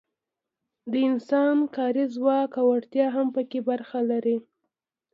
[0.91, 4.37] د انسان کاري ځواک او وړتیا هم پکې برخه لري.